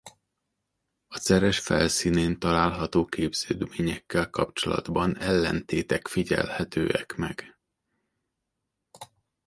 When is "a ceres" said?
1.07-1.59